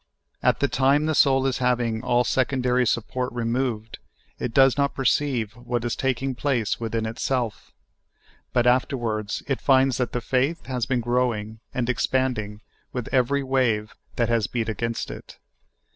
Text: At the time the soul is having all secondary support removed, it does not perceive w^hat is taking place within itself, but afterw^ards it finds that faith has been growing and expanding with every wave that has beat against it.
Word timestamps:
At 0.41 0.61
the 0.61 0.67
time 0.67 1.05
the 1.05 1.13
soul 1.13 1.45
is 1.45 1.59
having 1.59 2.01
all 2.01 2.23
secondary 2.23 2.87
support 2.87 3.31
removed, 3.33 3.99
it 4.39 4.51
does 4.51 4.75
not 4.75 4.95
perceive 4.95 5.53
w^hat 5.53 5.85
is 5.85 5.95
taking 5.95 6.33
place 6.33 6.79
within 6.79 7.05
itself, 7.05 7.71
but 8.51 8.65
afterw^ards 8.65 9.43
it 9.47 9.61
finds 9.61 9.97
that 9.97 10.19
faith 10.23 10.65
has 10.65 10.87
been 10.87 11.01
growing 11.01 11.59
and 11.71 11.87
expanding 11.87 12.61
with 12.91 13.13
every 13.13 13.43
wave 13.43 13.93
that 14.15 14.27
has 14.27 14.47
beat 14.47 14.69
against 14.69 15.11
it. 15.11 15.37